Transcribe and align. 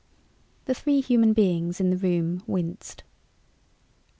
The 0.65 0.73
three 0.73 0.99
human 0.99 1.31
beings 1.33 1.79
in 1.79 1.91
the 1.91 1.95
room 1.95 2.41
winced. 2.47 3.03